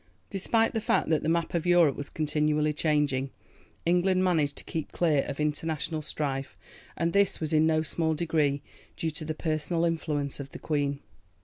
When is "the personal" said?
9.25-9.85